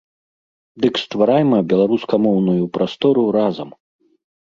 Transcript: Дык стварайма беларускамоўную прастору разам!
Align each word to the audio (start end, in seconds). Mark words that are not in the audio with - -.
Дык 0.85 0.93
стварайма 1.03 1.59
беларускамоўную 1.75 2.63
прастору 2.79 3.31
разам! 3.41 3.69